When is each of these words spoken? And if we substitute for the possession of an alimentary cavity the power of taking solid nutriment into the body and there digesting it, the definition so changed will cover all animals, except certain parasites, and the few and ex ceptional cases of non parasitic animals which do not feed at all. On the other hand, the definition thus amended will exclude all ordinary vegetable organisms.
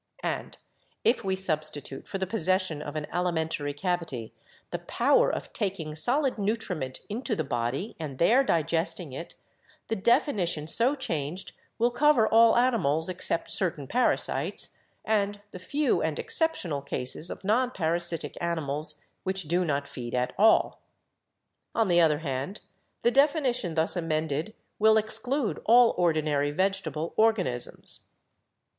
And 0.23 0.57
if 1.03 1.23
we 1.23 1.35
substitute 1.35 2.07
for 2.07 2.17
the 2.17 2.25
possession 2.25 2.81
of 2.81 2.95
an 2.95 3.05
alimentary 3.13 3.71
cavity 3.71 4.33
the 4.71 4.79
power 4.79 5.29
of 5.31 5.53
taking 5.53 5.93
solid 5.93 6.39
nutriment 6.39 7.01
into 7.07 7.35
the 7.35 7.43
body 7.43 7.95
and 7.99 8.17
there 8.17 8.43
digesting 8.43 9.11
it, 9.11 9.35
the 9.89 9.95
definition 9.95 10.65
so 10.65 10.95
changed 10.95 11.51
will 11.77 11.91
cover 11.91 12.27
all 12.27 12.57
animals, 12.57 13.09
except 13.09 13.51
certain 13.51 13.85
parasites, 13.85 14.75
and 15.05 15.39
the 15.51 15.59
few 15.59 16.01
and 16.01 16.19
ex 16.19 16.39
ceptional 16.39 16.83
cases 16.83 17.29
of 17.29 17.43
non 17.43 17.69
parasitic 17.69 18.35
animals 18.41 19.05
which 19.21 19.43
do 19.43 19.63
not 19.63 19.87
feed 19.87 20.15
at 20.15 20.33
all. 20.35 20.81
On 21.75 21.87
the 21.89 22.01
other 22.01 22.17
hand, 22.25 22.61
the 23.03 23.11
definition 23.11 23.75
thus 23.75 23.95
amended 23.95 24.55
will 24.79 24.97
exclude 24.97 25.61
all 25.67 25.93
ordinary 25.95 26.49
vegetable 26.49 27.13
organisms. 27.17 27.99